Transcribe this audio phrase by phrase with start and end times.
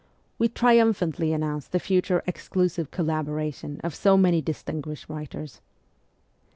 [0.39, 5.61] We triumphantly announced the future' exclusive collaboration' of so many distinguished writers.